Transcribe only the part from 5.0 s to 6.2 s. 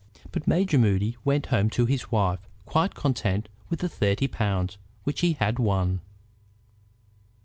which he had won.